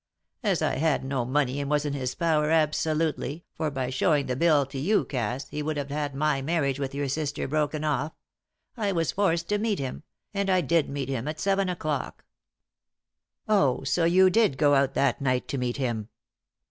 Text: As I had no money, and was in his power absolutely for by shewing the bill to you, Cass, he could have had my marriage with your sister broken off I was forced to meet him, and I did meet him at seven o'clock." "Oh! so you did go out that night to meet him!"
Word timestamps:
As 0.41 0.63
I 0.63 0.77
had 0.77 1.05
no 1.05 1.25
money, 1.25 1.59
and 1.61 1.69
was 1.69 1.85
in 1.85 1.93
his 1.93 2.15
power 2.15 2.49
absolutely 2.49 3.45
for 3.53 3.69
by 3.69 3.91
shewing 3.91 4.25
the 4.25 4.35
bill 4.35 4.65
to 4.65 4.79
you, 4.79 5.05
Cass, 5.05 5.47
he 5.49 5.61
could 5.61 5.77
have 5.77 5.91
had 5.91 6.15
my 6.15 6.41
marriage 6.41 6.79
with 6.79 6.95
your 6.95 7.07
sister 7.07 7.47
broken 7.47 7.83
off 7.83 8.11
I 8.75 8.93
was 8.93 9.11
forced 9.11 9.47
to 9.49 9.59
meet 9.59 9.77
him, 9.77 10.01
and 10.33 10.49
I 10.49 10.61
did 10.61 10.89
meet 10.89 11.09
him 11.09 11.27
at 11.27 11.39
seven 11.39 11.69
o'clock." 11.69 12.25
"Oh! 13.47 13.83
so 13.83 14.03
you 14.03 14.31
did 14.31 14.57
go 14.57 14.73
out 14.73 14.95
that 14.95 15.21
night 15.21 15.47
to 15.49 15.59
meet 15.59 15.77
him!" 15.77 16.09